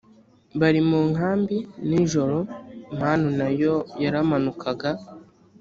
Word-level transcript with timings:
bari 0.59 0.81
mu 0.89 0.99
nkambi 1.11 1.57
nijoro 1.87 2.37
manu 2.99 3.27
na 3.39 3.47
yo 3.61 3.75
yaramanukaga 4.03 4.91